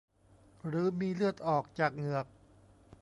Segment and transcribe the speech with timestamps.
[0.67, 2.25] หรือมีเลือดออกจากเหงือก